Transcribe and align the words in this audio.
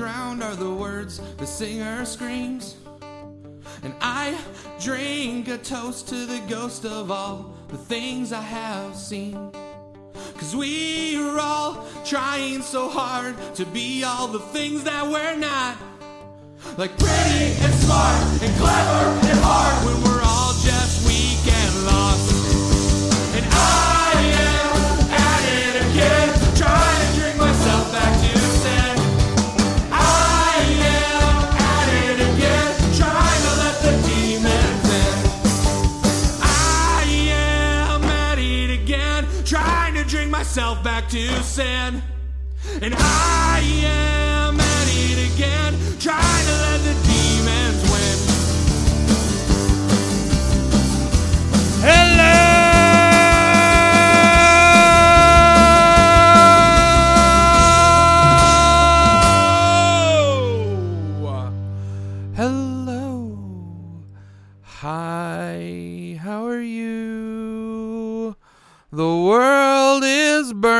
drowned 0.00 0.42
are 0.42 0.56
the 0.56 0.72
words 0.72 1.20
the 1.36 1.46
singer 1.46 2.06
screams. 2.06 2.76
And 3.82 3.92
I 4.00 4.34
drink 4.80 5.48
a 5.48 5.58
toast 5.58 6.08
to 6.08 6.24
the 6.24 6.40
ghost 6.48 6.86
of 6.86 7.10
all 7.10 7.52
the 7.68 7.76
things 7.76 8.32
I 8.32 8.40
have 8.40 8.96
seen. 8.96 9.52
Cause 10.38 10.56
we 10.56 11.20
are 11.22 11.38
all 11.38 11.86
trying 12.06 12.62
so 12.62 12.88
hard 12.88 13.36
to 13.56 13.66
be 13.66 14.02
all 14.02 14.26
the 14.26 14.38
things 14.38 14.84
that 14.84 15.06
we're 15.06 15.36
not. 15.36 15.76
Like 16.78 16.98
pretty 16.98 17.44
and 17.60 17.74
smart 17.74 18.42
and 18.42 18.56
clever 18.56 19.28
and 19.28 19.38
hard 19.42 20.09
myself 40.50 40.82
back 40.82 41.08
to 41.08 41.28
sin. 41.44 42.02
And 42.82 42.92
I 42.96 43.60
am 43.84 44.58
at 44.58 44.86
it 44.88 45.32
again, 45.32 45.74
trying 46.00 46.46
to 46.46 46.52
let 46.52 46.80
the 46.82 47.09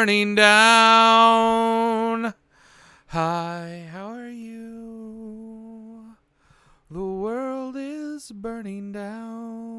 burning 0.00 0.34
down. 0.34 2.32
Hi. 3.08 3.86
How 3.92 4.06
are 4.06 4.30
you? 4.30 6.16
The 6.90 7.04
world 7.04 7.74
is 7.76 8.32
burning 8.32 8.92
down. 8.92 9.76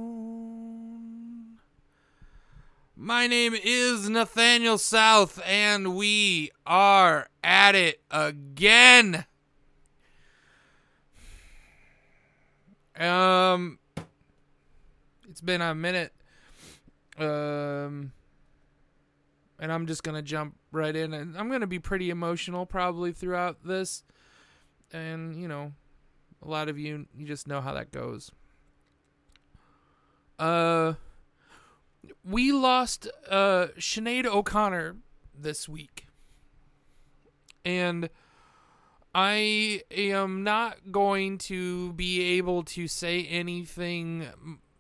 My 2.96 3.26
name 3.26 3.56
is 3.64 4.08
Nathaniel 4.10 4.78
South, 4.78 5.42
and 5.44 5.96
we 5.96 6.52
are 6.68 7.28
at 7.44 7.74
it 7.74 8.04
again. 8.12 9.26
Um, 12.96 13.80
it's 15.28 15.42
been 15.42 15.62
a 15.62 15.74
minute. 15.74 16.14
Um, 17.18 18.12
and 19.62 19.72
I'm 19.72 19.86
just 19.86 20.04
gonna 20.04 20.24
jump 20.24 20.56
right 20.72 20.94
in, 20.94 21.14
and 21.14 21.38
I'm 21.38 21.50
gonna 21.50 21.68
be 21.68 21.80
pretty 21.80 22.10
emotional 22.10 22.66
probably 22.66 23.14
throughout 23.14 23.64
this. 23.64 24.04
And 24.92 25.40
you 25.40 25.48
know, 25.48 25.72
a 26.42 26.48
lot 26.50 26.68
of 26.68 26.78
you, 26.78 27.06
you 27.16 27.28
just 27.28 27.48
know 27.48 27.62
how 27.62 27.74
that 27.76 27.92
goes. 27.92 28.32
Uh, 30.40 30.96
we 32.26 32.52
lost 32.52 33.08
uh 33.30 33.68
Sinead 33.78 34.26
O'Connor 34.26 34.98
this 35.38 35.70
week, 35.70 36.08
and 37.64 38.10
I 39.14 39.84
am 39.92 40.44
not 40.44 40.92
going 40.92 41.38
to 41.38 41.94
be 41.94 42.38
able 42.38 42.64
to 42.64 42.88
say 42.88 43.26
anything 43.26 44.28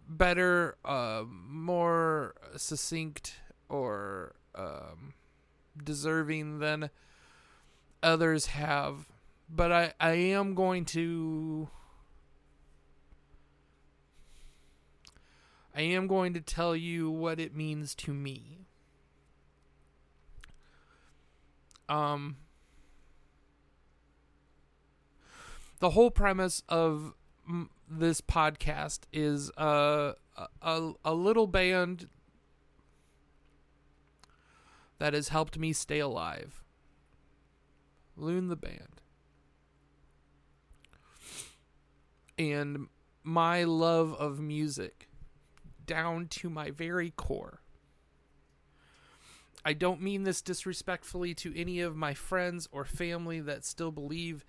better, 0.07 0.77
uh, 0.83 1.23
more 1.27 2.33
succinct, 2.55 3.35
or 3.69 4.33
um, 4.55 5.13
deserving 5.83 6.59
than 6.59 6.89
others 8.03 8.47
have. 8.47 9.09
But 9.49 9.71
I, 9.71 9.93
I 9.99 10.11
am 10.11 10.55
going 10.55 10.85
to. 10.85 11.69
I 15.75 15.81
am 15.81 16.07
going 16.07 16.33
to 16.33 16.41
tell 16.41 16.75
you 16.75 17.09
what 17.09 17.39
it 17.39 17.55
means 17.55 17.95
to 17.95 18.13
me. 18.13 18.65
Um, 21.87 22.37
the 25.79 25.91
whole 25.91 26.11
premise 26.11 26.63
of 26.69 27.13
this 27.89 28.21
podcast 28.21 29.01
is 29.11 29.49
uh, 29.51 30.13
a 30.61 30.91
a 31.03 31.13
little 31.13 31.47
band 31.47 32.07
that 35.01 35.15
has 35.15 35.29
helped 35.29 35.57
me 35.57 35.73
stay 35.73 35.97
alive. 35.97 36.63
Lune 38.15 38.49
the 38.49 38.55
band. 38.55 39.01
And 42.37 42.85
my 43.23 43.63
love 43.63 44.13
of 44.13 44.39
music 44.39 45.09
down 45.87 46.27
to 46.27 46.51
my 46.51 46.69
very 46.69 47.09
core. 47.09 47.61
I 49.65 49.73
don't 49.73 50.03
mean 50.03 50.21
this 50.21 50.39
disrespectfully 50.39 51.33
to 51.33 51.59
any 51.59 51.79
of 51.79 51.95
my 51.95 52.13
friends 52.13 52.69
or 52.71 52.85
family 52.85 53.39
that 53.39 53.65
still 53.65 53.91
believe 53.91 54.45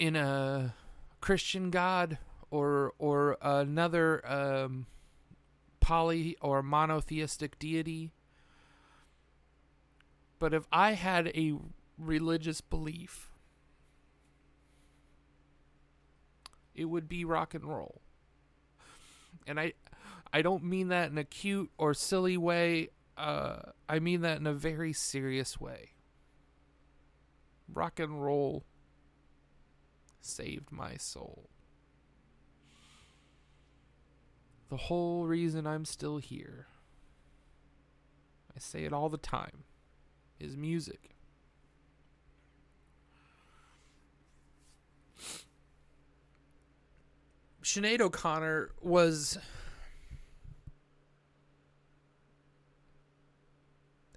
in 0.00 0.16
a 0.16 0.74
Christian 1.20 1.70
God 1.70 2.18
or 2.50 2.92
or 2.98 3.38
another 3.40 4.20
um, 4.28 4.86
poly 5.78 6.36
or 6.40 6.60
monotheistic 6.60 7.56
deity. 7.60 8.10
But 10.38 10.54
if 10.54 10.64
I 10.72 10.92
had 10.92 11.28
a 11.28 11.54
religious 11.96 12.60
belief, 12.60 13.30
it 16.74 16.84
would 16.84 17.08
be 17.08 17.24
rock 17.24 17.54
and 17.54 17.64
roll. 17.64 18.00
And 19.46 19.58
I 19.58 19.72
I 20.32 20.42
don't 20.42 20.64
mean 20.64 20.88
that 20.88 21.10
in 21.10 21.18
a 21.18 21.24
cute 21.24 21.70
or 21.78 21.94
silly 21.94 22.36
way. 22.36 22.90
Uh, 23.16 23.56
I 23.88 23.98
mean 23.98 24.20
that 24.20 24.38
in 24.38 24.46
a 24.46 24.52
very 24.52 24.92
serious 24.92 25.60
way. 25.60 25.92
Rock 27.72 27.98
and 27.98 28.22
roll 28.22 28.64
saved 30.20 30.70
my 30.70 30.96
soul. 30.96 31.48
The 34.68 34.76
whole 34.76 35.26
reason 35.26 35.66
I'm 35.66 35.86
still 35.86 36.18
here, 36.18 36.66
I 38.54 38.58
say 38.58 38.84
it 38.84 38.92
all 38.92 39.08
the 39.08 39.16
time, 39.16 39.64
is 40.40 40.56
music. 40.56 41.10
Sinead 47.62 48.00
O'Connor 48.00 48.70
was 48.80 49.36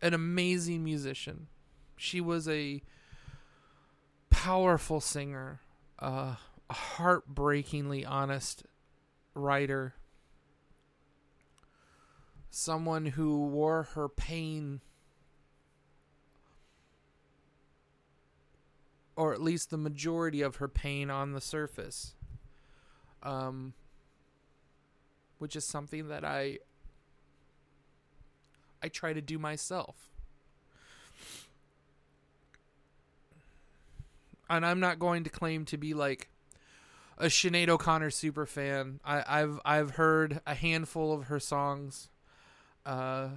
an 0.01 0.13
amazing 0.13 0.83
musician. 0.83 1.47
She 1.97 2.21
was 2.21 2.47
a 2.47 2.81
powerful 4.29 5.01
singer, 5.01 5.59
a 5.99 6.37
heartbreakingly 6.71 8.05
honest 8.05 8.63
writer, 9.35 9.95
someone 12.49 13.05
who 13.05 13.47
wore 13.47 13.83
her 13.93 14.07
pain, 14.07 14.81
or 19.21 19.33
at 19.33 19.41
least 19.41 19.69
the 19.69 19.77
majority 19.77 20.41
of 20.41 20.55
her 20.55 20.67
pain, 20.67 21.11
on 21.11 21.33
the 21.33 21.39
surface. 21.39 22.15
Um, 23.21 23.73
which 25.37 25.55
is 25.55 25.63
something 25.63 26.07
that 26.07 26.25
I 26.25 26.57
I 28.81 28.87
try 28.87 29.13
to 29.13 29.21
do 29.21 29.37
myself. 29.37 30.09
And 34.49 34.65
I'm 34.65 34.79
not 34.79 34.97
going 34.97 35.23
to 35.25 35.29
claim 35.29 35.65
to 35.65 35.77
be 35.77 35.93
like 35.93 36.29
a 37.19 37.25
Sinead 37.25 37.69
O'Connor 37.69 38.09
super 38.09 38.47
fan. 38.47 39.01
I, 39.05 39.23
I've 39.27 39.59
I've 39.63 39.91
heard 39.91 40.41
a 40.47 40.55
handful 40.55 41.13
of 41.13 41.25
her 41.25 41.39
songs. 41.39 42.09
Uh, 42.87 43.27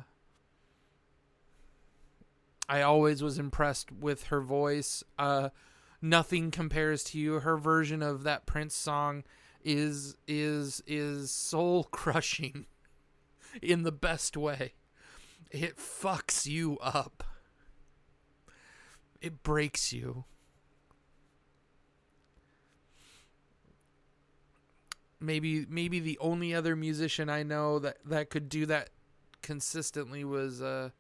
I 2.71 2.81
always 2.81 3.23
was 3.23 3.39
impressed 3.39 3.93
with 3.93 4.25
her 4.25 4.41
voice. 4.41 5.05
Uh, 5.19 5.51
nothing 6.05 6.51
compares 6.51 7.03
to 7.03 7.19
you. 7.19 7.41
Her 7.41 7.57
version 7.57 8.03
of 8.03 8.23
that 8.25 8.47
Prince 8.47 8.77
song 8.77 9.25
is 9.65 10.17
is 10.29 10.83
is 10.87 11.31
soul 11.31 11.85
crushing 11.91 12.67
in 13.63 13.83
the 13.83 13.93
best 13.93 14.37
way. 14.37 14.75
It 15.51 15.79
fucks 15.79 16.47
you 16.47 16.79
up. 16.81 17.25
It 19.21 19.43
breaks 19.43 19.93
you. 19.93 20.25
Maybe 25.19 25.65
maybe 25.69 26.01
the 26.01 26.19
only 26.21 26.53
other 26.53 26.77
musician 26.77 27.31
I 27.31 27.43
know 27.43 27.79
that 27.79 27.97
that 28.05 28.29
could 28.29 28.51
do 28.51 28.67
that 28.67 28.91
consistently 29.41 30.25
was 30.25 30.61
uh 30.61 30.91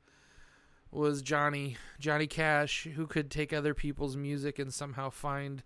was 0.94 1.23
Johnny 1.23 1.76
Johnny 1.99 2.26
Cash 2.26 2.85
who 2.94 3.06
could 3.06 3.31
take 3.31 3.52
other 3.52 3.75
people's 3.75 4.17
music 4.17 4.58
and 4.58 4.73
somehow 4.73 5.11
find 5.11 5.62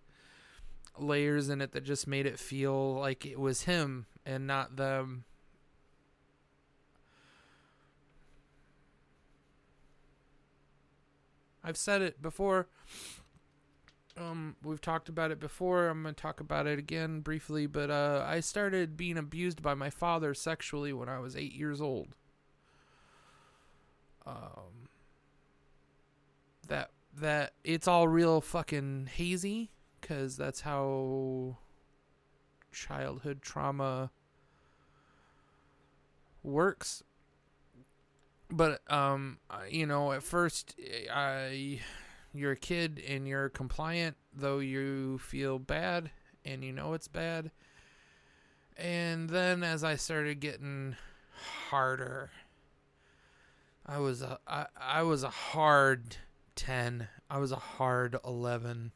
layers 0.98 1.48
in 1.48 1.60
it 1.60 1.72
that 1.72 1.84
just 1.84 2.06
made 2.06 2.26
it 2.26 2.38
feel 2.38 2.94
like 2.94 3.24
it 3.24 3.38
was 3.38 3.62
him 3.62 4.06
and 4.26 4.46
not 4.46 4.76
them. 4.76 5.24
I've 11.62 11.76
said 11.76 12.02
it 12.02 12.22
before. 12.22 12.68
Um, 14.16 14.56
we've 14.64 14.80
talked 14.80 15.08
about 15.08 15.30
it 15.30 15.38
before. 15.38 15.88
I'm 15.88 16.02
gonna 16.02 16.14
talk 16.14 16.40
about 16.40 16.66
it 16.66 16.78
again 16.78 17.20
briefly, 17.20 17.66
but 17.66 17.90
uh, 17.90 18.24
I 18.26 18.40
started 18.40 18.96
being 18.96 19.16
abused 19.16 19.62
by 19.62 19.74
my 19.74 19.90
father 19.90 20.34
sexually 20.34 20.92
when 20.92 21.08
I 21.08 21.18
was 21.18 21.36
eight 21.36 21.52
years 21.52 21.80
old. 21.80 22.16
Um, 24.26 24.87
that 27.20 27.52
it's 27.64 27.88
all 27.88 28.08
real 28.08 28.40
fucking 28.40 29.10
hazy, 29.14 29.70
cause 30.00 30.36
that's 30.36 30.62
how 30.62 31.56
childhood 32.72 33.42
trauma 33.42 34.10
works. 36.42 37.02
But 38.50 38.80
um, 38.90 39.38
you 39.68 39.86
know, 39.86 40.12
at 40.12 40.22
first 40.22 40.78
I 41.12 41.80
you're 42.32 42.52
a 42.52 42.56
kid 42.56 43.02
and 43.06 43.26
you're 43.26 43.48
compliant, 43.48 44.16
though 44.34 44.58
you 44.58 45.18
feel 45.18 45.58
bad 45.58 46.10
and 46.44 46.64
you 46.64 46.72
know 46.72 46.94
it's 46.94 47.08
bad. 47.08 47.50
And 48.76 49.28
then 49.28 49.62
as 49.62 49.82
I 49.82 49.96
started 49.96 50.40
getting 50.40 50.96
harder, 51.68 52.30
I 53.84 53.98
was 53.98 54.22
a 54.22 54.38
I, 54.46 54.66
I 54.80 55.02
was 55.02 55.22
a 55.22 55.30
hard 55.30 56.16
10. 56.58 57.08
I 57.30 57.38
was 57.38 57.52
a 57.52 57.56
hard 57.56 58.16
11. 58.24 58.92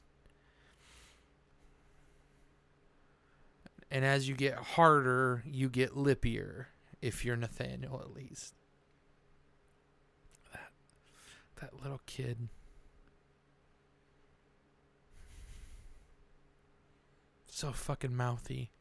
And 3.91 4.05
as 4.05 4.29
you 4.29 4.35
get 4.35 4.55
harder, 4.55 5.45
you 5.47 5.69
get 5.69 5.95
lippier 5.95 6.67
if 7.01 7.25
you're 7.25 7.37
Nathaniel 7.37 8.01
at 8.01 8.15
least. 8.15 8.55
That 10.53 10.73
that 11.61 11.83
little 11.83 12.01
kid 12.07 12.49
So 17.63 17.71
fucking 17.71 18.17
mouthy. 18.17 18.73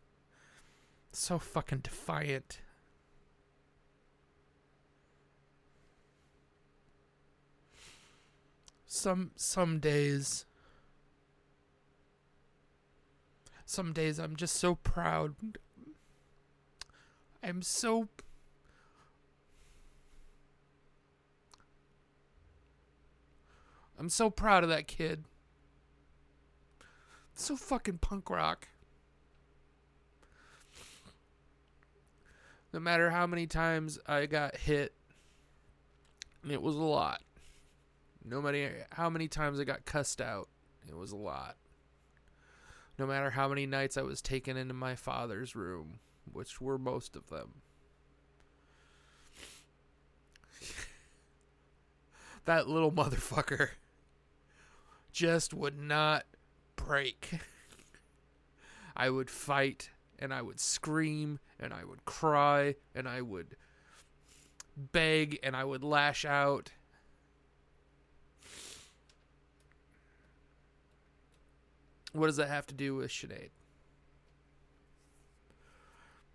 So 1.11 1.37
fucking 1.37 1.81
defiant. 1.83 2.61
Some 8.93 9.31
some 9.37 9.79
days 9.79 10.43
some 13.65 13.93
days 13.93 14.19
I'm 14.19 14.35
just 14.35 14.57
so 14.57 14.75
proud. 14.75 15.33
I'm 17.41 17.61
so 17.61 18.09
I'm 23.97 24.09
so 24.09 24.29
proud 24.29 24.63
of 24.63 24.69
that 24.69 24.89
kid. 24.89 25.23
So 27.33 27.55
fucking 27.55 27.99
punk 27.99 28.29
rock. 28.29 28.67
No 32.73 32.81
matter 32.81 33.09
how 33.11 33.25
many 33.25 33.47
times 33.47 33.99
I 34.05 34.25
got 34.25 34.57
hit, 34.57 34.91
it 36.45 36.61
was 36.61 36.75
a 36.75 36.79
lot. 36.79 37.21
No 38.23 38.41
matter 38.41 38.85
how 38.91 39.09
many 39.09 39.27
times 39.27 39.59
I 39.59 39.63
got 39.63 39.85
cussed 39.85 40.21
out, 40.21 40.47
it 40.87 40.95
was 40.95 41.11
a 41.11 41.17
lot. 41.17 41.57
No 42.99 43.07
matter 43.07 43.31
how 43.31 43.47
many 43.47 43.65
nights 43.65 43.97
I 43.97 44.03
was 44.03 44.21
taken 44.21 44.57
into 44.57 44.73
my 44.73 44.95
father's 44.95 45.55
room, 45.55 45.99
which 46.31 46.61
were 46.61 46.77
most 46.77 47.15
of 47.15 47.29
them. 47.29 47.61
that 52.45 52.67
little 52.67 52.91
motherfucker 52.91 53.69
just 55.11 55.53
would 55.53 55.79
not 55.79 56.25
break. 56.75 57.39
I 58.95 59.09
would 59.09 59.29
fight 59.29 59.89
and 60.19 60.33
I 60.33 60.41
would 60.41 60.59
scream 60.59 61.39
and 61.59 61.73
I 61.73 61.83
would 61.83 62.05
cry 62.05 62.75
and 62.93 63.07
I 63.07 63.21
would 63.21 63.55
beg 64.77 65.39
and 65.43 65.55
I 65.55 65.63
would 65.63 65.83
lash 65.83 66.25
out. 66.25 66.71
What 72.13 72.27
does 72.27 72.37
that 72.37 72.49
have 72.49 72.65
to 72.67 72.73
do 72.73 72.95
with 72.95 73.09
Sinead? 73.09 73.49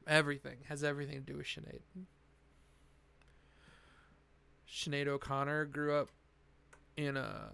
Everything 0.06 0.58
has 0.68 0.84
everything 0.84 1.16
to 1.16 1.32
do 1.32 1.36
with 1.36 1.46
Sinead. 1.46 1.80
Sinead 4.68 5.06
O'Connor 5.06 5.66
grew 5.66 5.94
up 5.96 6.10
in 6.96 7.16
a 7.16 7.50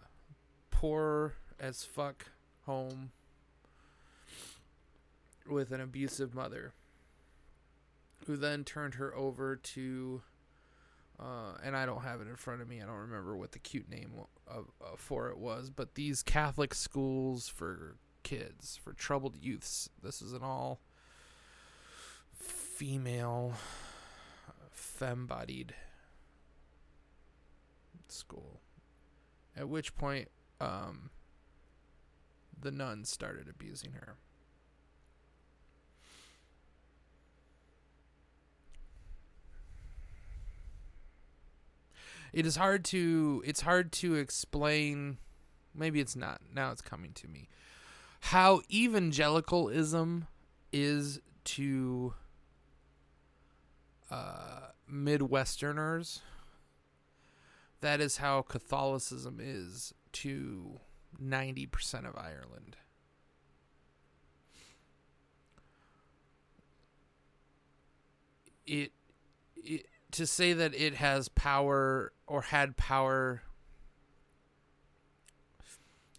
poor 0.70 1.34
as 1.58 1.84
fuck 1.84 2.26
home 2.66 3.10
with 5.48 5.72
an 5.72 5.80
abusive 5.80 6.34
mother 6.34 6.72
who 8.26 8.36
then 8.36 8.64
turned 8.64 8.94
her 8.94 9.14
over 9.16 9.56
to 9.56 10.22
uh, 11.20 11.54
and 11.62 11.76
I 11.76 11.86
don't 11.86 12.02
have 12.02 12.20
it 12.20 12.26
in 12.26 12.34
front 12.34 12.62
of 12.62 12.68
me. 12.68 12.82
I 12.82 12.86
don't 12.86 12.96
remember 12.96 13.36
what 13.36 13.52
the 13.52 13.60
cute 13.60 13.88
name 13.88 14.12
of, 14.48 14.66
uh, 14.80 14.96
for 14.96 15.28
it 15.28 15.38
was, 15.38 15.70
but 15.70 15.94
these 15.94 16.22
Catholic 16.22 16.74
schools 16.74 17.48
for 17.48 17.96
kids, 18.22 18.78
for 18.82 18.92
troubled 18.92 19.36
youths. 19.40 19.88
This 20.02 20.22
is 20.22 20.32
an 20.32 20.42
all 20.42 20.80
female, 22.34 23.54
femme-bodied 24.70 25.74
school. 28.08 28.60
At 29.56 29.68
which 29.68 29.94
point, 29.94 30.28
um, 30.60 31.10
the 32.58 32.70
nuns 32.70 33.08
started 33.10 33.48
abusing 33.48 33.92
her. 33.92 34.16
It 42.32 42.46
is 42.46 42.56
hard 42.56 42.84
to 42.86 43.42
it's 43.44 43.60
hard 43.60 43.92
to 43.92 44.14
explain 44.14 45.18
maybe 45.74 46.00
it's 46.00 46.16
not. 46.16 46.40
Now 46.52 46.70
it's 46.70 46.80
coming 46.80 47.12
to 47.12 47.28
me. 47.28 47.48
How 48.26 48.62
evangelicalism 48.70 50.26
is 50.72 51.20
to 51.44 52.14
uh, 54.10 54.68
Midwesterners. 54.90 56.20
That 57.80 58.00
is 58.00 58.18
how 58.18 58.42
Catholicism 58.42 59.38
is 59.40 59.92
to 60.12 60.80
90% 61.20 62.08
of 62.08 62.16
Ireland. 62.16 62.76
It, 68.66 68.92
it 69.56 69.86
to 70.12 70.26
say 70.26 70.52
that 70.52 70.74
it 70.74 70.94
has 70.94 71.28
power 71.28 72.12
or 72.26 72.42
had 72.42 72.76
power 72.76 73.42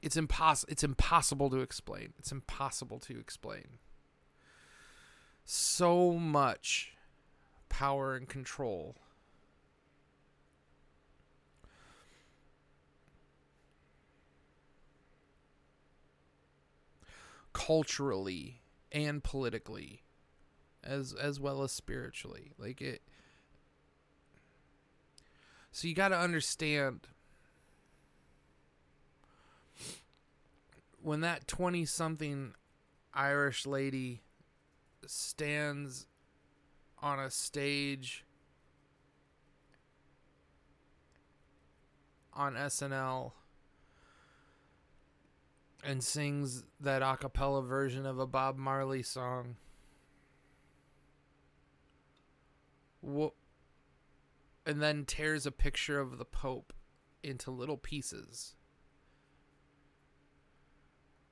it's 0.03 0.17
impossible 0.17 0.71
it's 0.71 0.83
impossible 0.83 1.49
to 1.49 1.61
explain. 1.61 2.13
It's 2.19 2.31
impossible 2.31 2.99
to 2.99 3.17
explain. 3.17 3.79
So 5.45 6.13
much 6.13 6.93
power 7.69 8.15
and 8.15 8.27
control. 8.27 8.97
Culturally 17.53 18.61
and 18.91 19.23
politically 19.23 20.01
as 20.83 21.13
as 21.13 21.39
well 21.39 21.63
as 21.63 21.71
spiritually. 21.71 22.51
Like 22.57 22.81
it 22.81 23.01
so 25.71 25.87
you 25.87 25.95
got 25.95 26.09
to 26.09 26.17
understand 26.19 27.07
when 31.03 31.19
that 31.19 31.47
20 31.47 31.83
something 31.83 32.53
irish 33.13 33.67
lady 33.67 34.21
stands 35.05 36.07
on 36.99 37.19
a 37.19 37.29
stage 37.29 38.23
on 42.31 42.53
SNL 42.53 43.33
and 45.83 46.01
sings 46.01 46.63
that 46.79 47.01
a 47.01 47.17
cappella 47.17 47.61
version 47.61 48.05
of 48.05 48.17
a 48.17 48.25
Bob 48.25 48.57
Marley 48.57 49.03
song. 49.03 49.57
What? 53.01 53.33
And 54.65 54.81
then 54.81 55.03
tears 55.03 55.45
a 55.45 55.51
picture 55.51 55.99
of 55.99 56.17
the 56.17 56.23
Pope 56.23 56.71
into 57.21 57.51
little 57.51 57.75
pieces 57.75 58.55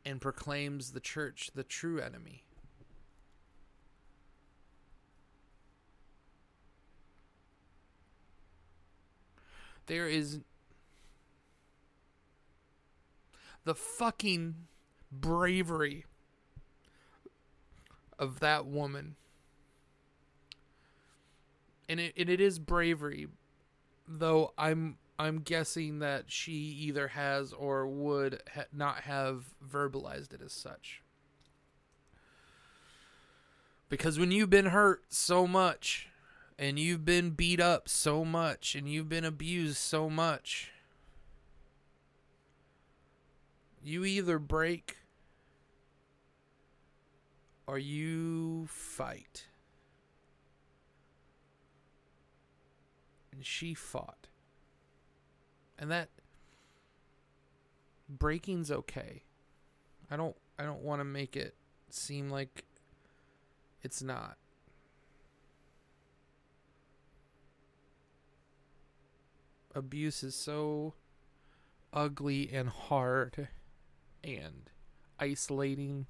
and 0.05 0.22
proclaims 0.22 0.91
the 0.91 1.00
church 1.00 1.51
the 1.53 1.63
true 1.63 2.00
enemy. 2.00 2.43
There 9.88 10.08
is 10.08 10.39
the 13.63 13.75
fucking 13.75 14.55
bravery 15.12 16.05
of 18.17 18.39
that 18.39 18.65
woman. 18.65 19.15
And 21.89 22.00
it, 22.00 22.13
and 22.15 22.29
it 22.29 22.39
is 22.39 22.58
bravery, 22.58 23.27
though 24.08 24.53
I'm 24.58 24.98
I'm 25.22 25.42
guessing 25.42 26.00
that 26.00 26.32
she 26.32 26.54
either 26.54 27.10
has 27.10 27.54
or 27.54 27.86
would 27.86 28.42
ha- 28.56 28.63
not 28.74 29.01
have 29.01 29.54
verbalized 29.63 30.34
it 30.34 30.42
as 30.44 30.51
such. 30.51 31.04
Because 33.88 34.18
when 34.18 34.32
you've 34.32 34.50
been 34.50 34.68
hurt 34.68 35.04
so 35.10 35.46
much, 35.46 36.10
and 36.58 36.80
you've 36.80 37.06
been 37.06 37.30
beat 37.30 37.60
up 37.60 37.88
so 37.88 38.25
much, 38.25 38.74
and 38.74 38.90
you've 38.90 39.10
been 39.10 39.24
abused 39.24 39.78
so 39.78 40.10
much, 40.10 40.72
you 43.84 44.04
either 44.04 44.40
break 44.40 44.98
or 47.68 47.78
you 47.78 48.66
fight. 48.68 49.46
And 53.32 53.46
she 53.46 53.75
fought. 53.75 54.21
And 55.81 55.89
that 55.89 56.09
breaking's 58.07 58.69
okay. 58.71 59.23
I 60.11 60.15
don't 60.15 60.35
I 60.59 60.63
don't 60.63 60.83
want 60.83 61.00
to 61.00 61.03
make 61.03 61.35
it 61.35 61.55
seem 61.89 62.29
like 62.29 62.65
it's 63.81 64.03
not. 64.03 64.38
Abuse 69.73 70.21
is 70.21 70.35
so 70.35 70.93
ugly 71.91 72.51
and 72.53 72.69
hard 72.69 73.47
and 74.23 74.69
isolating. 75.19 76.05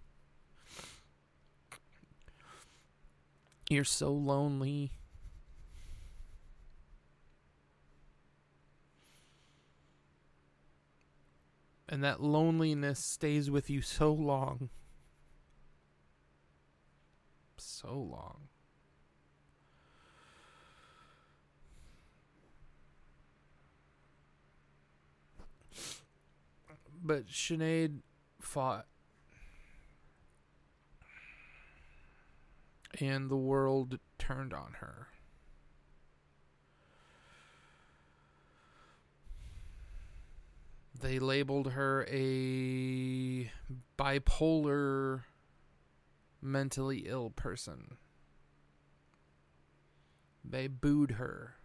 You're 3.69 3.85
so 3.85 4.11
lonely. 4.11 4.91
And 11.91 12.01
that 12.05 12.23
loneliness 12.23 12.99
stays 13.05 13.51
with 13.51 13.69
you 13.69 13.81
so 13.81 14.13
long. 14.13 14.69
So 17.57 17.89
long. 17.89 18.47
But 27.03 27.27
Sinead 27.27 27.99
fought. 28.39 28.85
And 33.01 33.29
the 33.29 33.35
world 33.35 33.99
turned 34.17 34.53
on 34.53 34.75
her. 34.79 35.07
They 41.01 41.17
labeled 41.17 41.71
her 41.71 42.05
a 42.09 43.51
bipolar, 43.97 45.23
mentally 46.41 47.05
ill 47.07 47.31
person. 47.31 47.97
They 50.45 50.67
booed 50.67 51.11
her. 51.11 51.55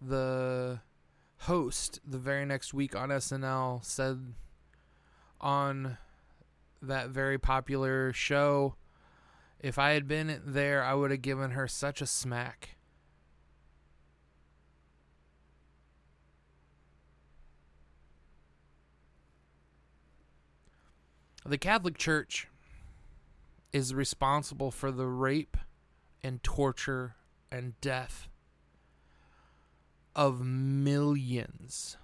The 0.00 0.80
host, 1.40 2.00
the 2.06 2.18
very 2.18 2.44
next 2.44 2.74
week 2.74 2.94
on 2.94 3.08
SNL, 3.08 3.82
said 3.82 4.34
on 5.40 5.96
that 6.82 7.08
very 7.08 7.38
popular 7.38 8.12
show, 8.12 8.74
if 9.58 9.78
I 9.78 9.92
had 9.92 10.06
been 10.06 10.42
there, 10.44 10.84
I 10.84 10.92
would 10.92 11.10
have 11.10 11.22
given 11.22 11.52
her 11.52 11.66
such 11.66 12.02
a 12.02 12.06
smack. 12.06 12.75
The 21.48 21.58
Catholic 21.58 21.96
Church 21.96 22.48
is 23.72 23.94
responsible 23.94 24.72
for 24.72 24.90
the 24.90 25.06
rape 25.06 25.56
and 26.20 26.42
torture 26.42 27.14
and 27.52 27.80
death 27.80 28.26
of 30.16 30.40
millions. 30.40 31.96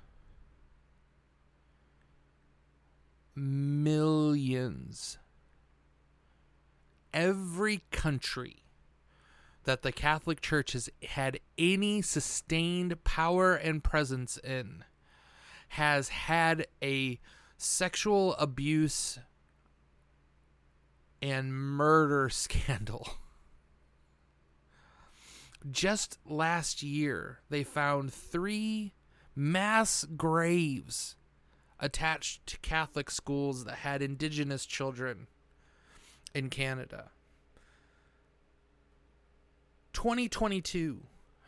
Millions. 3.34 5.18
Every 7.12 7.82
country 7.90 8.62
that 9.64 9.82
the 9.82 9.90
Catholic 9.90 10.40
Church 10.40 10.70
has 10.70 10.88
had 11.02 11.40
any 11.58 12.00
sustained 12.00 13.02
power 13.02 13.56
and 13.56 13.82
presence 13.82 14.36
in 14.36 14.84
has 15.70 16.10
had 16.10 16.68
a 16.80 17.18
sexual 17.56 18.34
abuse 18.36 19.18
and 21.22 21.54
murder 21.54 22.28
scandal. 22.30 23.08
Just 25.70 26.18
last 26.26 26.82
year, 26.82 27.38
they 27.48 27.62
found 27.62 28.12
three 28.12 28.92
mass 29.36 30.04
graves 30.16 31.14
attached 31.78 32.46
to 32.46 32.58
Catholic 32.58 33.10
schools 33.10 33.64
that 33.64 33.76
had 33.76 34.02
indigenous 34.02 34.66
children 34.66 35.28
in 36.34 36.50
Canada. 36.50 37.10
2022, 39.92 41.02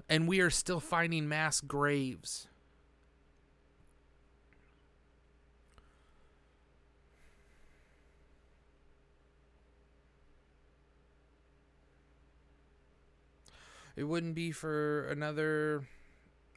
and 0.09 0.29
we 0.29 0.41
are 0.41 0.51
still 0.51 0.81
finding 0.81 1.29
mass 1.29 1.61
graves. 1.61 2.47
It 13.97 14.05
wouldn't 14.05 14.35
be 14.35 14.51
for 14.51 15.09
another 15.09 15.85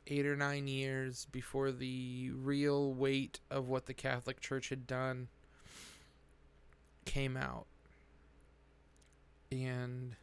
eight 0.07 0.25
or 0.25 0.35
nine 0.35 0.67
years 0.67 1.27
before 1.31 1.71
the 1.71 2.31
real 2.33 2.93
weight 2.93 3.39
of 3.51 3.67
what 3.67 3.85
the 3.85 3.93
Catholic 3.93 4.39
Church 4.39 4.69
had 4.69 4.87
done 4.87 5.27
came 7.05 7.37
out. 7.37 7.67
And 9.51 10.15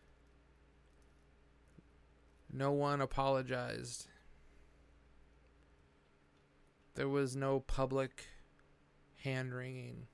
no 2.52 2.72
one 2.72 3.00
apologized. 3.00 4.06
There 6.94 7.08
was 7.08 7.34
no 7.34 7.60
public 7.60 8.26
hand 9.18 9.54
wringing. 9.54 10.06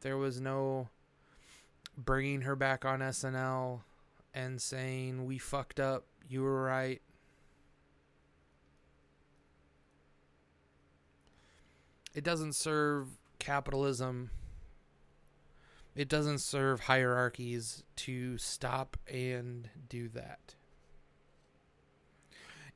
There 0.00 0.16
was 0.16 0.40
no 0.40 0.88
bringing 1.96 2.42
her 2.42 2.54
back 2.54 2.84
on 2.84 3.00
SNL 3.00 3.80
and 4.36 4.60
saying, 4.60 5.24
We 5.24 5.38
fucked 5.38 5.80
up, 5.80 6.04
you 6.28 6.42
were 6.42 6.62
right. 6.62 7.00
It 12.14 12.22
doesn't 12.22 12.54
serve 12.54 13.08
capitalism. 13.38 14.30
It 15.94 16.08
doesn't 16.08 16.38
serve 16.38 16.80
hierarchies 16.80 17.82
to 17.96 18.36
stop 18.36 18.98
and 19.10 19.70
do 19.88 20.08
that. 20.10 20.54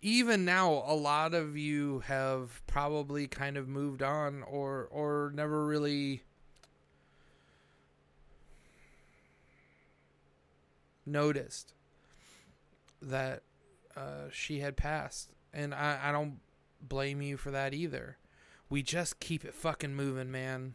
Even 0.02 0.46
now, 0.46 0.82
a 0.86 0.94
lot 0.94 1.34
of 1.34 1.58
you 1.58 2.00
have 2.06 2.62
probably 2.66 3.26
kind 3.26 3.58
of 3.58 3.68
moved 3.68 4.02
on 4.02 4.42
or 4.44 4.88
or 4.90 5.30
never 5.34 5.66
really 5.66 6.22
noticed 11.06 11.74
that 13.02 13.42
uh, 13.96 14.28
she 14.30 14.60
had 14.60 14.76
passed. 14.76 15.32
And 15.52 15.74
I, 15.74 15.98
I 16.02 16.12
don't 16.12 16.38
blame 16.80 17.20
you 17.22 17.36
for 17.36 17.50
that 17.50 17.74
either. 17.74 18.18
We 18.68 18.82
just 18.82 19.20
keep 19.20 19.44
it 19.44 19.54
fucking 19.54 19.94
moving, 19.94 20.30
man. 20.30 20.74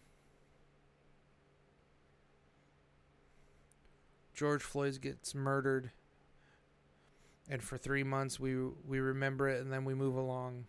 George 4.34 4.64
Floyd 4.64 5.00
gets 5.02 5.34
murdered. 5.34 5.92
and 7.50 7.64
for 7.64 7.78
3 7.78 8.04
months 8.04 8.40
we 8.40 8.56
we 8.86 9.00
remember 9.00 9.48
it 9.48 9.62
and 9.62 9.72
then 9.72 9.86
we 9.86 9.94
move 9.94 10.16
along. 10.16 10.66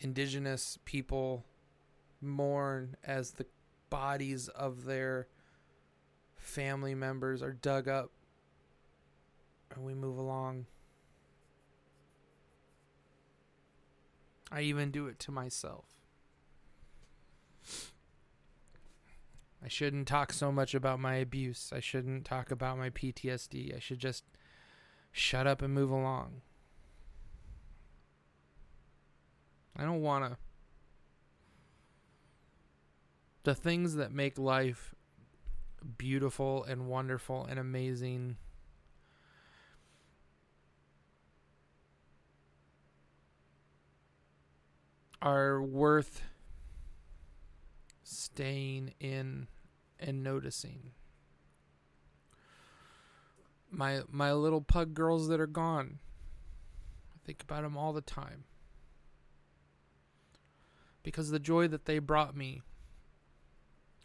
Indigenous 0.00 0.78
people 0.84 1.44
mourn 2.20 2.96
as 3.04 3.32
the 3.32 3.46
bodies 3.90 4.48
of 4.48 4.84
their 4.84 5.26
family 6.36 6.94
members 6.94 7.42
are 7.42 7.52
dug 7.52 7.88
up 7.88 8.10
and 9.74 9.84
we 9.84 9.94
move 9.94 10.16
along. 10.16 10.66
I 14.50 14.62
even 14.62 14.90
do 14.90 15.06
it 15.06 15.18
to 15.20 15.30
myself. 15.32 15.84
I 19.62 19.68
shouldn't 19.68 20.08
talk 20.08 20.32
so 20.32 20.50
much 20.50 20.74
about 20.74 20.98
my 20.98 21.16
abuse. 21.16 21.70
I 21.74 21.80
shouldn't 21.80 22.24
talk 22.24 22.50
about 22.50 22.78
my 22.78 22.90
PTSD. 22.90 23.76
I 23.76 23.78
should 23.78 23.98
just 23.98 24.24
shut 25.12 25.46
up 25.46 25.60
and 25.60 25.74
move 25.74 25.90
along. 25.90 26.40
I 29.76 29.84
don't 29.84 30.02
want 30.02 30.24
to. 30.24 30.36
The 33.42 33.54
things 33.54 33.94
that 33.94 34.12
make 34.12 34.38
life 34.38 34.94
beautiful 35.96 36.64
and 36.64 36.88
wonderful 36.88 37.46
and 37.46 37.58
amazing 37.58 38.36
are 45.22 45.62
worth 45.62 46.22
staying 48.02 48.94
in 49.00 49.48
and 49.98 50.22
noticing. 50.22 50.92
My 53.70 54.02
my 54.10 54.32
little 54.32 54.60
pug 54.60 54.94
girls 54.94 55.28
that 55.28 55.40
are 55.40 55.46
gone. 55.46 55.98
I 57.14 57.18
think 57.26 57.42
about 57.42 57.62
them 57.62 57.76
all 57.76 57.92
the 57.92 58.00
time. 58.00 58.44
Because 61.02 61.30
the 61.30 61.38
joy 61.38 61.68
that 61.68 61.86
they 61.86 61.98
brought 61.98 62.36
me 62.36 62.62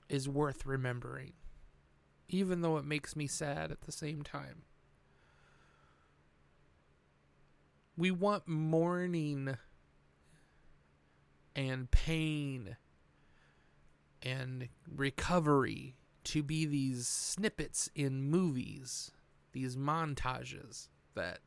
is 0.09 0.29
worth 0.29 0.65
remembering. 0.65 1.33
Even 2.27 2.61
though 2.61 2.77
it 2.77 2.85
makes 2.85 3.15
me 3.15 3.27
sad 3.27 3.71
at 3.71 3.81
the 3.81 3.91
same 3.91 4.23
time. 4.23 4.63
We 7.97 8.11
want 8.11 8.47
mourning 8.47 9.57
and 11.55 11.89
pain 11.91 12.75
and 14.21 14.67
recovery 14.93 15.95
to 16.25 16.43
be 16.43 16.65
these 16.65 17.07
snippets 17.07 17.89
in 17.95 18.23
movies, 18.23 19.11
these 19.53 19.77
montages 19.77 20.89
that 21.13 21.39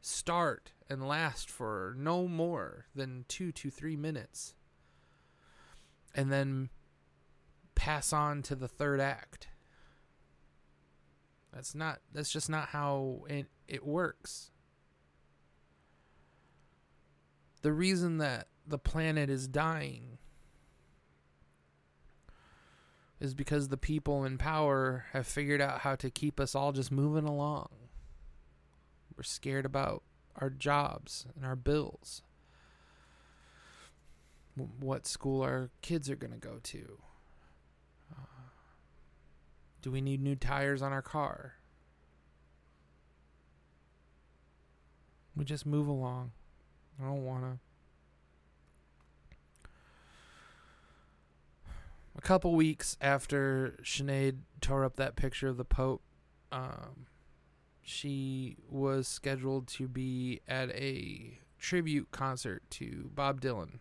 start 0.00 0.72
and 0.90 1.06
last 1.06 1.50
for 1.50 1.94
no 1.96 2.26
more 2.26 2.86
than 2.94 3.24
two 3.28 3.52
to 3.52 3.70
three 3.70 3.96
minutes, 3.96 4.54
and 6.14 6.32
then 6.32 6.70
pass 7.74 8.12
on 8.12 8.42
to 8.42 8.54
the 8.54 8.68
third 8.68 9.00
act. 9.00 9.48
That's 11.52 11.74
not, 11.74 12.00
that's 12.12 12.30
just 12.30 12.50
not 12.50 12.68
how 12.68 13.24
it, 13.28 13.46
it 13.68 13.86
works. 13.86 14.50
The 17.62 17.72
reason 17.72 18.18
that 18.18 18.48
the 18.66 18.78
planet 18.78 19.30
is 19.30 19.46
dying 19.46 20.18
is 23.20 23.34
because 23.34 23.68
the 23.68 23.76
people 23.76 24.24
in 24.24 24.36
power 24.36 25.06
have 25.12 25.26
figured 25.26 25.60
out 25.60 25.80
how 25.80 25.94
to 25.96 26.10
keep 26.10 26.38
us 26.40 26.54
all 26.54 26.72
just 26.72 26.92
moving 26.92 27.24
along. 27.24 27.68
We're 29.16 29.22
scared 29.22 29.64
about 29.64 30.02
our 30.36 30.50
jobs 30.50 31.26
and 31.36 31.46
our 31.46 31.56
bills. 31.56 32.22
What 34.56 35.06
school 35.06 35.42
our 35.42 35.70
kids 35.80 36.10
are 36.10 36.16
going 36.16 36.32
to 36.32 36.38
go 36.38 36.58
to. 36.62 36.98
Do 39.84 39.90
we 39.90 40.00
need 40.00 40.22
new 40.22 40.34
tires 40.34 40.80
on 40.80 40.94
our 40.94 41.02
car? 41.02 41.56
We 45.36 45.44
just 45.44 45.66
move 45.66 45.88
along. 45.88 46.32
I 46.98 47.04
don't 47.04 47.22
want 47.22 47.44
to. 47.44 47.58
a 52.16 52.22
couple 52.22 52.54
weeks 52.54 52.96
after 53.02 53.76
Sinead 53.82 54.38
tore 54.62 54.86
up 54.86 54.96
that 54.96 55.16
picture 55.16 55.48
of 55.48 55.58
the 55.58 55.66
Pope, 55.66 56.00
um, 56.50 57.04
she 57.82 58.56
was 58.70 59.06
scheduled 59.06 59.68
to 59.68 59.86
be 59.86 60.40
at 60.48 60.70
a 60.70 61.40
tribute 61.58 62.10
concert 62.10 62.62
to 62.70 63.10
Bob 63.14 63.42
Dylan. 63.42 63.80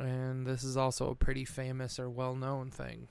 And 0.00 0.46
this 0.46 0.64
is 0.64 0.78
also 0.78 1.10
a 1.10 1.14
pretty 1.14 1.44
famous 1.44 1.98
or 1.98 2.08
well 2.08 2.34
known 2.34 2.70
thing. 2.70 3.08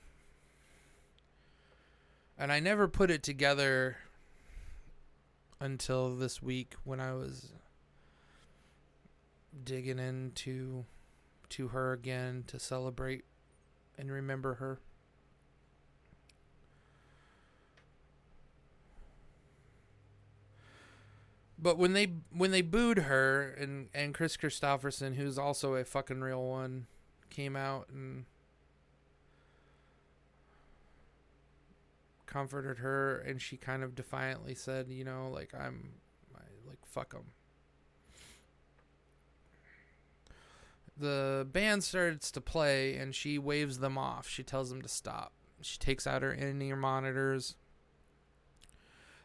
And 2.36 2.50
I 2.50 2.58
never 2.58 2.88
put 2.88 3.10
it 3.10 3.22
together 3.22 3.98
until 5.60 6.16
this 6.16 6.42
week 6.42 6.74
when 6.82 6.98
I 6.98 7.12
was 7.12 7.52
digging 9.62 10.00
into 10.00 10.84
to 11.50 11.68
her 11.68 11.92
again 11.92 12.44
to 12.48 12.58
celebrate 12.58 13.24
and 13.96 14.10
remember 14.10 14.54
her. 14.54 14.80
But 21.62 21.76
when 21.76 21.92
they 21.92 22.14
when 22.32 22.52
they 22.52 22.62
booed 22.62 22.98
her 22.98 23.54
and 23.58 23.88
and 23.94 24.14
Kris 24.14 24.36
Kristofferson, 24.36 25.16
who's 25.16 25.38
also 25.38 25.74
a 25.74 25.84
fucking 25.84 26.20
real 26.20 26.42
one, 26.42 26.86
came 27.28 27.54
out 27.54 27.88
and 27.90 28.24
comforted 32.26 32.78
her, 32.78 33.18
and 33.18 33.42
she 33.42 33.56
kind 33.56 33.82
of 33.82 33.94
defiantly 33.94 34.54
said, 34.54 34.88
you 34.88 35.04
know, 35.04 35.30
like 35.32 35.52
I'm, 35.54 35.90
I, 36.34 36.42
like 36.66 36.78
fuck 36.86 37.12
them. 37.12 37.24
the 41.00 41.46
band 41.50 41.82
starts 41.82 42.30
to 42.30 42.40
play 42.40 42.94
and 42.94 43.14
she 43.14 43.38
waves 43.38 43.78
them 43.78 43.96
off. 43.98 44.28
She 44.28 44.42
tells 44.42 44.70
them 44.70 44.82
to 44.82 44.88
stop. 44.88 45.32
She 45.62 45.78
takes 45.78 46.06
out 46.06 46.22
her 46.22 46.32
in 46.32 46.60
ear 46.62 46.76
monitors 46.76 47.56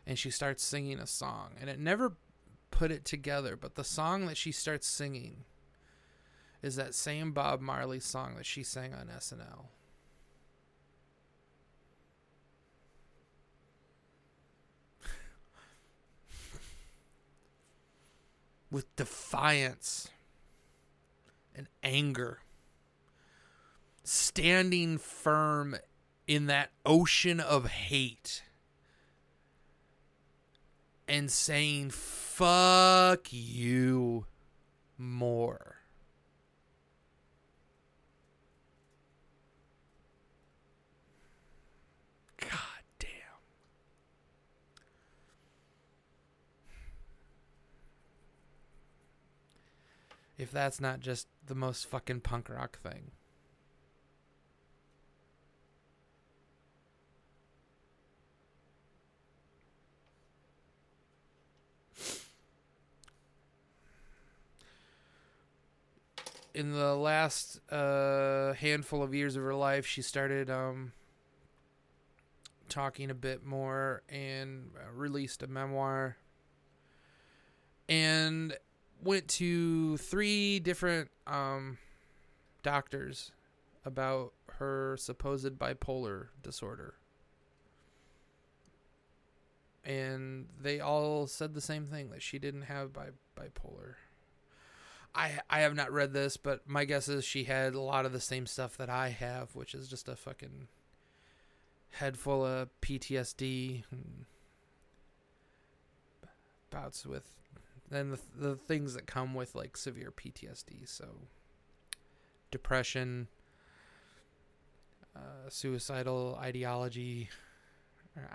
and 0.07 0.17
she 0.17 0.31
starts 0.31 0.63
singing 0.63 0.99
a 0.99 1.07
song. 1.07 1.51
And 1.59 1.69
it 1.69 1.79
never 1.79 2.13
put 2.75 2.91
it 2.91 3.05
together, 3.05 3.55
but 3.55 3.75
the 3.75 3.85
song 3.85 4.25
that 4.25 4.35
she 4.35 4.51
starts 4.51 4.85
singing 4.85 5.45
is 6.61 6.75
that 6.75 6.93
same 6.93 7.31
Bob 7.31 7.61
Marley 7.61 8.01
song 8.01 8.35
that 8.35 8.45
she 8.45 8.63
sang 8.63 8.93
on 8.93 9.07
SNL. 9.07 9.67
With 18.69 18.93
defiance 18.97 20.09
and 21.55 21.67
anger. 21.81 22.39
Standing 24.03 24.97
firm 24.97 25.77
in 26.27 26.47
that 26.47 26.71
ocean 26.85 27.39
of 27.39 27.67
hate 27.67 28.43
and 31.07 31.29
saying, 31.29 31.91
fuck 31.91 33.27
you 33.31 34.25
more. 34.97 35.75
if 50.37 50.51
that's 50.51 50.81
not 50.81 50.99
just 50.99 51.27
the 51.47 51.55
most 51.55 51.89
fucking 51.89 52.21
punk 52.21 52.49
rock 52.49 52.77
thing. 52.79 53.11
In 66.55 66.71
the 66.71 66.95
last 66.95 67.59
uh, 67.69 68.53
handful 68.53 69.03
of 69.03 69.13
years 69.13 69.35
of 69.35 69.43
her 69.43 69.53
life, 69.53 69.85
she 69.85 70.01
started 70.01 70.49
um, 70.49 70.93
talking 72.69 73.11
a 73.11 73.13
bit 73.13 73.45
more 73.45 74.03
and 74.07 74.71
uh, 74.77 74.91
released 74.93 75.43
a 75.43 75.47
memoir. 75.47 76.15
And 77.89 78.57
went 79.03 79.27
to 79.27 79.97
three 79.97 80.59
different 80.59 81.11
um, 81.27 81.77
doctors 82.63 83.33
about 83.83 84.31
her 84.53 84.95
supposed 84.97 85.59
bipolar 85.59 86.27
disorder. 86.41 86.95
And 89.83 90.47
they 90.59 90.79
all 90.79 91.27
said 91.27 91.53
the 91.53 91.61
same 91.61 91.85
thing 91.85 92.09
that 92.11 92.23
she 92.23 92.39
didn't 92.39 92.63
have 92.63 92.93
bi- 92.93 93.09
bipolar. 93.37 93.95
I 95.15 95.39
I 95.49 95.59
have 95.61 95.75
not 95.75 95.91
read 95.91 96.13
this, 96.13 96.37
but 96.37 96.67
my 96.67 96.85
guess 96.85 97.07
is 97.07 97.23
she 97.23 97.45
had 97.45 97.73
a 97.73 97.81
lot 97.81 98.05
of 98.05 98.11
the 98.11 98.19
same 98.19 98.45
stuff 98.45 98.77
that 98.77 98.89
I 98.89 99.09
have, 99.09 99.55
which 99.55 99.73
is 99.73 99.87
just 99.87 100.09
a 100.09 100.15
fucking 100.15 100.67
head 101.91 102.17
full 102.17 102.45
of 102.45 102.69
PTSD 102.81 103.83
bouts 106.69 107.05
with 107.05 107.31
and 107.91 108.13
the, 108.13 108.19
the 108.35 108.55
things 108.55 108.93
that 108.95 109.05
come 109.05 109.33
with 109.33 109.55
like 109.55 109.77
severe 109.77 110.11
PTSD. 110.11 110.87
So 110.87 111.05
depression, 112.51 113.27
uh, 115.15 115.49
suicidal 115.49 116.37
ideology, 116.41 117.29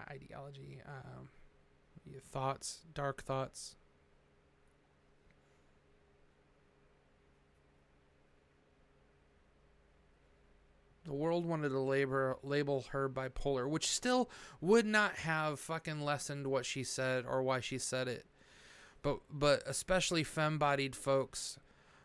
ideology, 0.08 0.80
um, 0.86 1.28
thoughts, 2.32 2.80
dark 2.94 3.22
thoughts. 3.22 3.76
The 11.10 11.16
world 11.16 11.44
wanted 11.44 11.70
to 11.70 11.80
label 11.80 12.38
label 12.44 12.84
her 12.92 13.08
bipolar, 13.08 13.68
which 13.68 13.88
still 13.88 14.30
would 14.60 14.86
not 14.86 15.16
have 15.16 15.58
fucking 15.58 16.02
lessened 16.02 16.46
what 16.46 16.64
she 16.64 16.84
said 16.84 17.24
or 17.26 17.42
why 17.42 17.58
she 17.58 17.78
said 17.78 18.06
it. 18.06 18.26
But 19.02 19.18
but 19.28 19.64
especially 19.66 20.22
femme-bodied 20.22 20.94
folks 20.94 21.58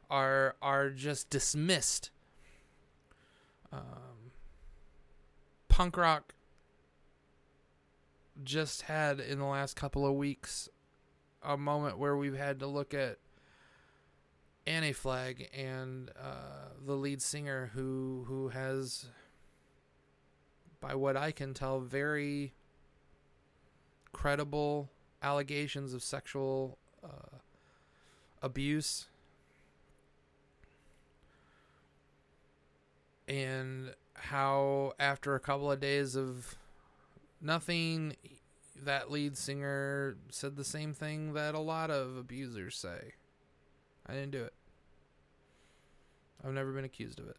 are 0.09 0.55
are 0.59 0.89
just 0.89 1.29
dismissed. 1.29 2.09
Um, 3.71 4.31
punk 5.67 5.97
rock 5.97 6.33
just 8.43 8.81
had 8.81 9.19
in 9.19 9.37
the 9.37 9.45
last 9.45 9.75
couple 9.75 10.03
of 10.07 10.15
weeks 10.15 10.67
a 11.43 11.57
moment 11.57 11.99
where 11.99 12.17
we've 12.17 12.35
had 12.35 12.59
to 12.61 12.65
look 12.65 12.95
at 12.95 13.19
Anti-Flag 14.67 15.49
and 15.55 16.09
uh, 16.19 16.69
the 16.85 16.95
lead 16.95 17.21
singer 17.21 17.71
who 17.73 18.25
who 18.27 18.49
has, 18.49 19.05
by 20.81 20.95
what 20.95 21.15
I 21.15 21.31
can 21.31 21.53
tell, 21.53 21.79
very 21.79 22.53
credible 24.11 24.89
allegations 25.21 25.93
of 25.93 26.01
sexual 26.01 26.77
uh, 27.03 27.37
abuse. 28.41 29.05
And 33.27 33.93
how 34.13 34.93
after 34.99 35.35
a 35.35 35.39
couple 35.39 35.71
of 35.71 35.79
days 35.79 36.15
of 36.15 36.55
nothing 37.41 38.15
that 38.83 39.11
lead 39.11 39.37
singer 39.37 40.17
said 40.29 40.55
the 40.55 40.63
same 40.63 40.93
thing 40.93 41.33
that 41.33 41.55
a 41.55 41.59
lot 41.59 41.89
of 41.89 42.17
abusers 42.17 42.75
say 42.75 43.13
I 44.07 44.13
didn't 44.13 44.31
do 44.31 44.43
it. 44.43 44.53
I've 46.43 46.53
never 46.53 46.71
been 46.71 46.85
accused 46.85 47.19
of 47.19 47.27
it. 47.27 47.37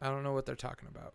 I 0.00 0.08
don't 0.08 0.22
know 0.22 0.32
what 0.32 0.46
they're 0.46 0.54
talking 0.54 0.88
about. 0.88 1.14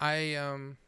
I 0.00 0.34
um 0.34 0.78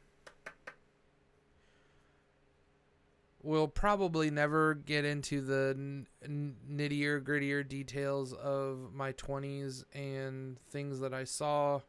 will 3.43 3.67
probably 3.67 4.31
never 4.31 4.75
get 4.75 5.05
into 5.05 5.41
the 5.41 5.75
n- 5.77 6.57
nittier 6.71 7.21
grittier 7.21 7.67
details 7.67 8.33
of 8.35 8.93
my 8.95 9.13
20s 9.13 9.85
and 9.93 10.59
things 10.61 11.01
that 11.01 11.13
I 11.13 11.25
saw 11.25 11.81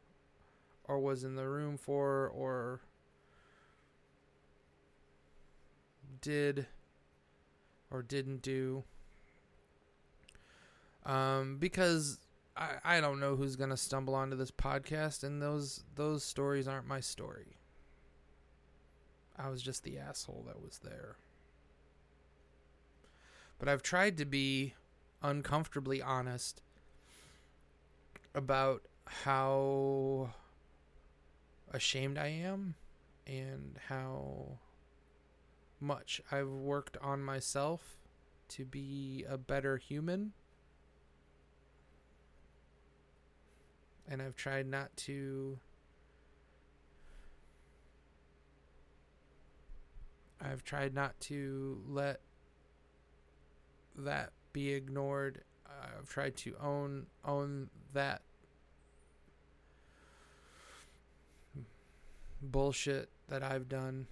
or 0.85 0.99
was 0.99 1.23
in 1.23 1.35
the 1.35 1.47
room 1.47 1.77
for 1.77 2.27
or 2.27 2.81
did 6.21 6.65
or 7.91 8.01
didn't 8.01 8.41
do. 8.41 8.83
Um, 11.05 11.57
because 11.59 12.19
I, 12.57 12.69
I 12.83 13.01
don't 13.01 13.19
know 13.19 13.35
who's 13.35 13.55
gonna 13.55 13.77
stumble 13.77 14.15
onto 14.15 14.35
this 14.35 14.51
podcast 14.51 15.23
and 15.23 15.41
those 15.41 15.83
those 15.95 16.23
stories 16.23 16.67
aren't 16.67 16.87
my 16.87 16.99
story. 16.99 17.57
I 19.37 19.49
was 19.49 19.61
just 19.61 19.83
the 19.83 19.99
asshole 19.99 20.45
that 20.47 20.61
was 20.63 20.79
there 20.83 21.17
but 23.63 23.71
I've 23.71 23.81
tried 23.81 24.17
to 24.17 24.25
be 24.25 24.73
uncomfortably 25.21 26.01
honest 26.01 26.61
about 28.35 28.83
how 29.05 30.31
ashamed 31.71 32.17
I 32.17 32.27
am 32.27 32.75
and 33.25 33.79
how 33.87 34.57
much 35.79 36.19
I've 36.29 36.49
worked 36.49 36.97
on 36.97 37.23
myself 37.23 37.99
to 38.49 38.65
be 38.65 39.23
a 39.29 39.37
better 39.37 39.77
human. 39.77 40.33
And 44.09 44.21
I've 44.21 44.35
tried 44.35 44.67
not 44.67 44.93
to. 44.97 45.57
I've 50.41 50.65
tried 50.65 50.93
not 50.93 51.17
to 51.21 51.81
let 51.87 52.19
that 53.97 54.31
be 54.51 54.73
ignored. 54.73 55.43
I've 55.67 56.09
tried 56.09 56.35
to 56.37 56.55
own 56.61 57.07
own 57.25 57.69
that 57.93 58.21
bullshit 62.41 63.09
that 63.29 63.43
I've 63.43 63.67
done. 63.69 64.07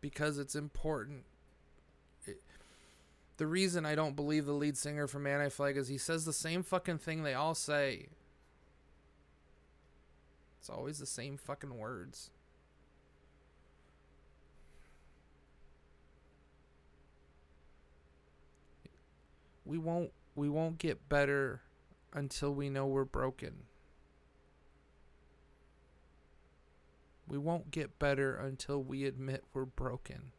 Because 0.00 0.38
it's 0.38 0.56
important. 0.56 1.24
It, 2.26 2.42
the 3.36 3.46
reason 3.46 3.86
I 3.86 3.94
don't 3.94 4.16
believe 4.16 4.46
the 4.46 4.52
lead 4.52 4.76
singer 4.76 5.06
from 5.06 5.28
Anti-Flag 5.28 5.76
is 5.76 5.86
he 5.86 5.98
says 5.98 6.24
the 6.24 6.32
same 6.32 6.64
fucking 6.64 6.98
thing 6.98 7.22
they 7.22 7.34
all 7.34 7.54
say. 7.54 8.08
It's 10.58 10.68
always 10.68 10.98
the 10.98 11.06
same 11.06 11.36
fucking 11.36 11.78
words. 11.78 12.30
We 19.72 19.78
won't 19.78 20.12
we 20.34 20.50
won't 20.50 20.76
get 20.76 21.08
better 21.08 21.62
until 22.12 22.54
we 22.54 22.68
know 22.68 22.86
we're 22.86 23.06
broken. 23.06 23.62
We 27.26 27.38
won't 27.38 27.70
get 27.70 27.98
better 27.98 28.36
until 28.36 28.82
we 28.82 29.06
admit 29.06 29.44
we're 29.54 29.64
broken. 29.64 30.32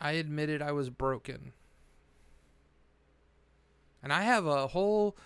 I 0.00 0.12
admitted 0.12 0.60
I 0.60 0.72
was 0.72 0.90
broken. 0.90 1.52
And 4.02 4.12
I 4.12 4.22
have 4.22 4.46
a 4.46 4.66
whole 4.66 5.16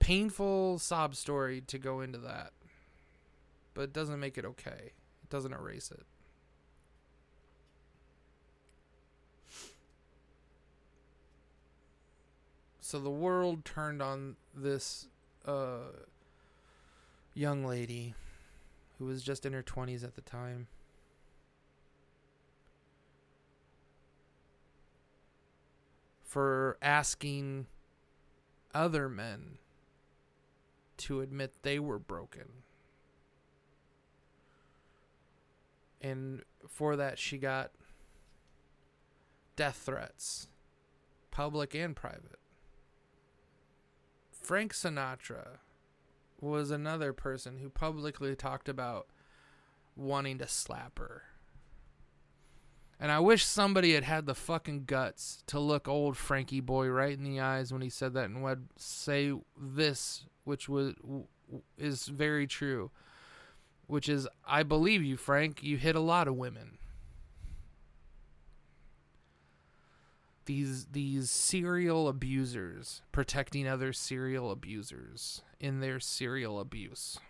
painful 0.00 0.78
sob 0.78 1.14
story 1.14 1.62
to 1.62 1.78
go 1.78 2.02
into 2.02 2.18
that. 2.18 2.52
But 3.72 3.84
it 3.84 3.92
doesn't 3.94 4.20
make 4.20 4.36
it 4.36 4.44
okay. 4.44 4.92
It 5.22 5.30
doesn't 5.30 5.54
erase 5.54 5.90
it. 5.90 6.04
So 12.90 12.98
the 12.98 13.08
world 13.08 13.64
turned 13.64 14.02
on 14.02 14.34
this 14.52 15.06
uh, 15.46 15.92
young 17.34 17.64
lady 17.64 18.16
who 18.98 19.04
was 19.04 19.22
just 19.22 19.46
in 19.46 19.52
her 19.52 19.62
20s 19.62 20.02
at 20.02 20.16
the 20.16 20.20
time. 20.22 20.66
For 26.24 26.78
asking 26.82 27.66
other 28.74 29.08
men 29.08 29.58
to 30.96 31.20
admit 31.20 31.62
they 31.62 31.78
were 31.78 32.00
broken. 32.00 32.48
And 36.00 36.42
for 36.66 36.96
that, 36.96 37.20
she 37.20 37.38
got 37.38 37.70
death 39.54 39.80
threats, 39.86 40.48
public 41.30 41.72
and 41.76 41.94
private. 41.94 42.40
Frank 44.50 44.74
Sinatra 44.74 45.58
was 46.40 46.72
another 46.72 47.12
person 47.12 47.58
who 47.58 47.68
publicly 47.68 48.34
talked 48.34 48.68
about 48.68 49.06
wanting 49.94 50.38
to 50.38 50.48
slap 50.48 50.98
her. 50.98 51.22
And 52.98 53.12
I 53.12 53.20
wish 53.20 53.44
somebody 53.44 53.94
had 53.94 54.02
had 54.02 54.26
the 54.26 54.34
fucking 54.34 54.86
guts 54.86 55.44
to 55.46 55.60
look 55.60 55.86
old 55.86 56.16
Frankie 56.16 56.58
boy 56.58 56.88
right 56.88 57.16
in 57.16 57.22
the 57.22 57.38
eyes 57.38 57.72
when 57.72 57.80
he 57.80 57.88
said 57.88 58.12
that 58.14 58.24
and 58.24 58.42
would 58.42 58.66
say 58.76 59.32
this, 59.56 60.24
which 60.42 60.68
was 60.68 60.94
is 61.78 62.08
very 62.08 62.48
true, 62.48 62.90
which 63.86 64.08
is 64.08 64.26
I 64.44 64.64
believe 64.64 65.04
you, 65.04 65.16
Frank. 65.16 65.62
You 65.62 65.76
hit 65.76 65.94
a 65.94 66.00
lot 66.00 66.26
of 66.26 66.34
women. 66.34 66.78
These 70.50 70.86
these 70.86 71.30
serial 71.30 72.08
abusers 72.08 73.02
protecting 73.12 73.68
other 73.68 73.92
serial 73.92 74.50
abusers 74.50 75.42
in 75.60 75.78
their 75.78 76.00
serial 76.00 76.58
abuse. 76.58 77.20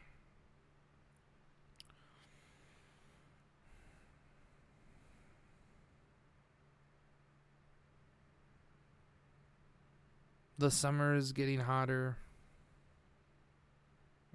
The 10.57 10.71
summer 10.71 11.15
is 11.15 11.33
getting 11.33 11.61
hotter. 11.61 12.17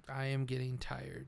I 0.08 0.26
am 0.26 0.44
getting 0.44 0.78
tired. 0.78 1.26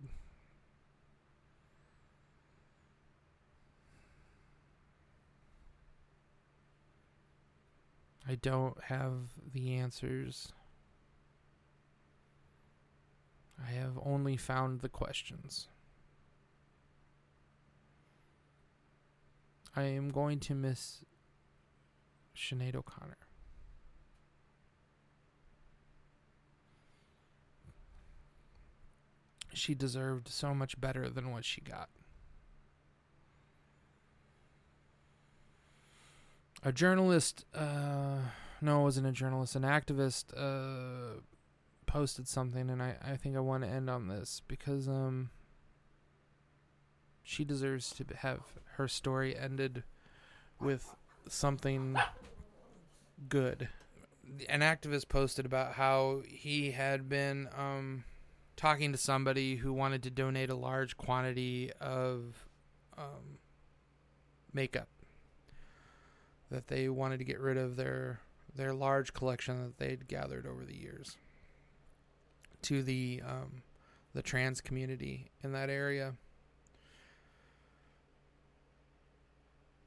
I 8.29 8.35
don't 8.35 8.77
have 8.85 9.31
the 9.53 9.75
answers. 9.75 10.53
I 13.61 13.71
have 13.71 13.99
only 14.05 14.37
found 14.37 14.81
the 14.81 14.89
questions. 14.89 15.69
I 19.75 19.85
am 19.85 20.11
going 20.11 20.41
to 20.41 20.55
miss 20.55 21.05
Sinead 22.37 22.77
O'Connor. 22.77 23.17
she 29.59 29.75
deserved 29.75 30.29
so 30.29 30.55
much 30.55 30.81
better 30.81 31.11
than 31.11 31.31
what 31.31 31.45
she 31.45 31.61
got. 31.61 31.89
A 36.65 36.73
journalist, 36.73 37.45
uh, 37.55 38.19
no, 38.61 38.81
it 38.81 38.83
wasn't 38.83 39.07
a 39.07 39.13
journalist, 39.13 39.55
an 39.55 39.63
activist, 39.63 40.33
uh, 40.37 41.21
posted 41.87 42.27
something, 42.27 42.69
and 42.69 42.83
I, 42.83 42.97
I 43.01 43.17
think 43.17 43.37
I 43.37 43.41
want 43.41 43.63
to 43.63 43.71
end 43.71 43.89
on 43.89 44.09
this 44.09 44.43
because, 44.49 44.89
um, 44.89 45.31
she 47.23 47.45
deserves 47.45 47.91
to 47.91 48.05
have 48.17 48.41
her 48.77 48.89
story 48.89 49.39
ended 49.39 49.85
with 50.61 50.97
something 51.29 51.97
good. 53.29 53.69
An 54.49 54.61
activist 54.61 55.09
posted 55.09 55.47
about 55.47 55.75
how 55.75 56.23
he 56.27 56.73
had 56.73 57.09
been, 57.09 57.49
um, 57.57 58.03
talking 58.57 58.91
to 58.91 58.99
somebody 58.99 59.57
who 59.57 59.73
wanted 59.73 60.03
to 60.03 60.11
donate 60.11 60.51
a 60.51 60.57
large 60.57 60.97
quantity 60.97 61.71
of 61.81 62.49
um, 62.97 63.39
makeup 64.53 64.89
that 66.51 66.69
they 66.69 66.89
wanted 66.89 67.19
to 67.19 67.25
get 67.25 67.41
rid 67.41 67.57
of 67.57 67.77
their 67.77 68.21
their 68.55 68.73
large 68.73 69.13
collection 69.13 69.63
that 69.63 69.79
they'd 69.79 70.09
gathered 70.09 70.47
over 70.47 70.65
the 70.65 70.77
years 70.77 71.17
to 72.63 72.83
the 72.83 73.23
um, 73.27 73.63
the 74.15 74.23
trans 74.23 74.61
community 74.61 75.31
in 75.43 75.53
that 75.53 75.71
area. 75.71 76.15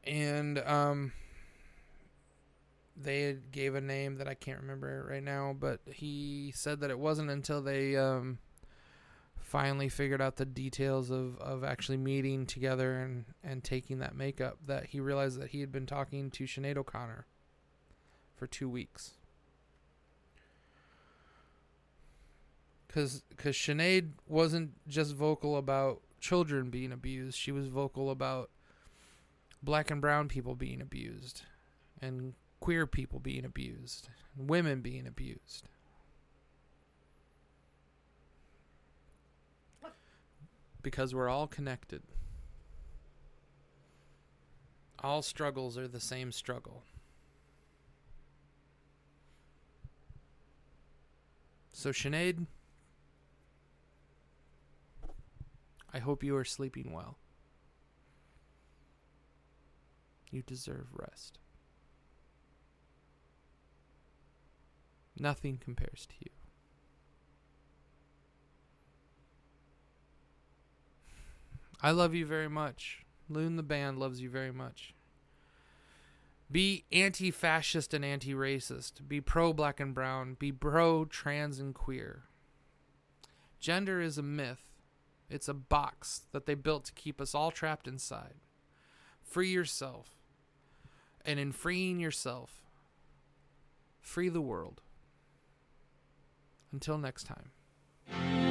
And 0.03 0.57
um, 0.59 1.11
they 2.95 3.37
gave 3.51 3.75
a 3.75 3.81
name 3.81 4.15
that 4.15 4.27
I 4.27 4.33
can't 4.33 4.61
remember 4.61 5.05
right 5.09 5.23
now, 5.23 5.55
but 5.57 5.79
he 5.85 6.51
said 6.55 6.79
that 6.79 6.89
it 6.89 6.97
wasn't 6.97 7.29
until 7.29 7.61
they 7.61 7.95
um, 7.97 8.39
finally 9.51 9.89
figured 9.89 10.21
out 10.21 10.37
the 10.37 10.45
details 10.45 11.11
of, 11.11 11.37
of 11.39 11.61
actually 11.61 11.97
meeting 11.97 12.45
together 12.45 12.97
and, 12.97 13.25
and 13.43 13.65
taking 13.65 13.99
that 13.99 14.15
makeup 14.15 14.57
that 14.65 14.85
he 14.85 14.99
realized 15.01 15.37
that 15.37 15.49
he 15.49 15.59
had 15.59 15.73
been 15.73 15.85
talking 15.85 16.31
to 16.31 16.45
Sinead 16.45 16.77
O'Connor 16.77 17.25
for 18.33 18.47
two 18.47 18.69
weeks. 18.69 19.15
Because 22.87 23.23
cause 23.35 23.55
Sinead 23.55 24.11
wasn't 24.25 24.71
just 24.87 25.15
vocal 25.15 25.57
about 25.57 25.99
children 26.21 26.69
being 26.69 26.93
abused, 26.93 27.37
she 27.37 27.51
was 27.51 27.67
vocal 27.67 28.09
about 28.09 28.51
black 29.61 29.91
and 29.91 29.99
brown 29.99 30.29
people 30.29 30.55
being 30.55 30.79
abused, 30.79 31.41
and 32.01 32.35
queer 32.61 32.87
people 32.87 33.19
being 33.19 33.43
abused, 33.43 34.07
and 34.37 34.49
women 34.49 34.79
being 34.79 35.05
abused. 35.05 35.67
Because 40.81 41.13
we're 41.13 41.29
all 41.29 41.47
connected. 41.47 42.01
All 44.99 45.21
struggles 45.21 45.77
are 45.77 45.87
the 45.87 45.99
same 45.99 46.31
struggle. 46.31 46.83
So, 51.73 51.89
Sinead, 51.89 52.45
I 55.93 55.99
hope 55.99 56.23
you 56.23 56.35
are 56.35 56.45
sleeping 56.45 56.91
well. 56.93 57.17
You 60.29 60.43
deserve 60.43 60.87
rest. 60.93 61.39
Nothing 65.19 65.57
compares 65.57 66.07
to 66.07 66.15
you. 66.19 66.40
I 71.81 71.91
love 71.91 72.13
you 72.13 72.25
very 72.25 72.49
much. 72.49 73.05
Lune 73.29 73.55
the 73.55 73.63
band 73.63 73.97
loves 73.97 74.21
you 74.21 74.29
very 74.29 74.51
much. 74.51 74.93
Be 76.51 76.83
anti 76.91 77.31
fascist 77.31 77.93
and 77.93 78.03
anti 78.03 78.33
racist. 78.33 79.07
Be 79.07 79.21
pro 79.21 79.53
black 79.53 79.79
and 79.79 79.93
brown. 79.93 80.35
Be 80.37 80.51
pro 80.51 81.05
trans 81.05 81.59
and 81.59 81.73
queer. 81.73 82.23
Gender 83.59 84.01
is 84.01 84.17
a 84.17 84.23
myth, 84.23 84.63
it's 85.29 85.47
a 85.47 85.53
box 85.53 86.23
that 86.31 86.45
they 86.45 86.55
built 86.55 86.85
to 86.85 86.93
keep 86.93 87.21
us 87.21 87.33
all 87.33 87.51
trapped 87.51 87.87
inside. 87.87 88.33
Free 89.23 89.49
yourself. 89.49 90.17
And 91.23 91.39
in 91.39 91.51
freeing 91.51 91.99
yourself, 91.99 92.63
free 94.01 94.29
the 94.29 94.41
world. 94.41 94.81
Until 96.73 96.97
next 96.97 97.25
time. 97.25 98.50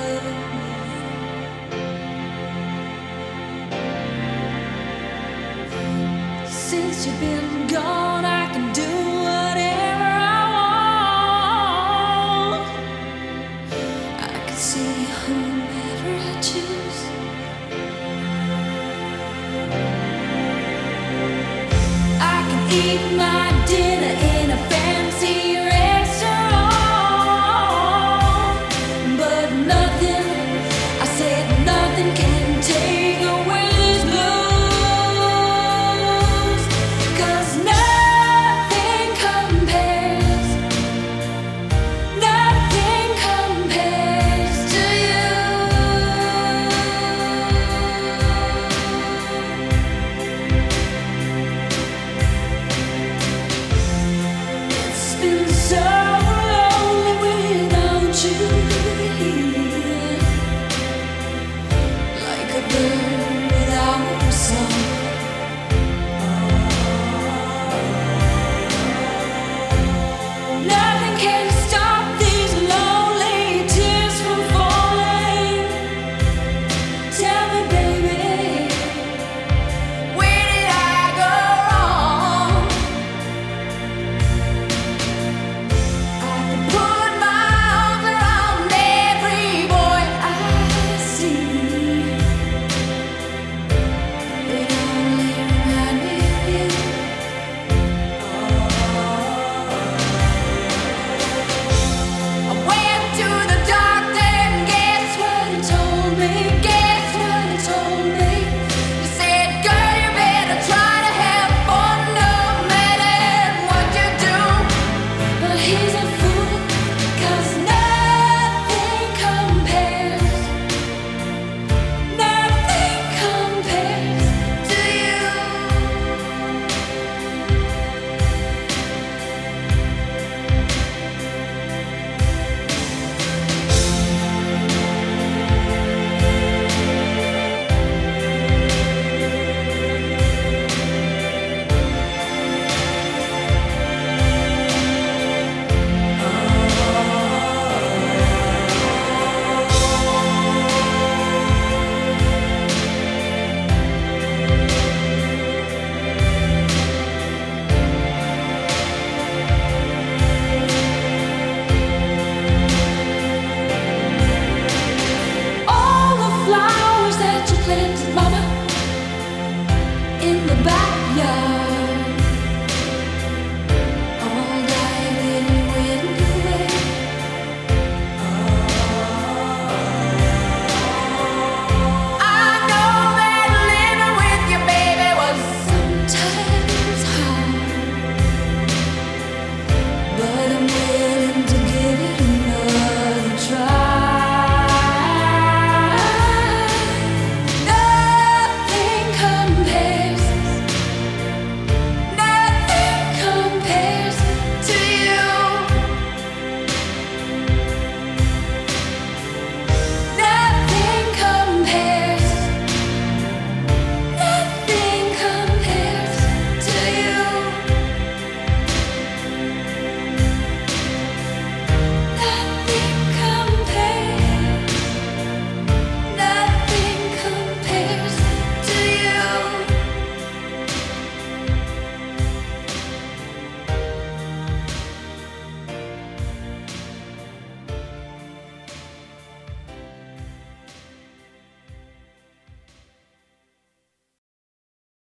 You've 7.03 7.19
been 7.19 7.60